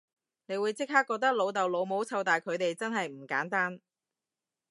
[0.47, 3.79] 你會即刻覺得老豆老母湊大佢哋真係唔簡單